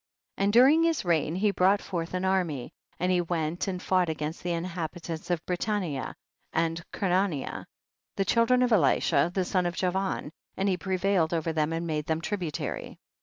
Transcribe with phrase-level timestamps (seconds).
[0.37, 0.43] 29.
[0.47, 4.41] And during his reign he brought forth an army, and he went and fought against
[4.41, 6.15] the inhabitants of Britannia
[6.51, 7.65] and Kernania,*
[8.17, 12.19] tlie children of Elisha son of Javan, and lie prevailed over them and made them
[12.19, 12.97] tributary.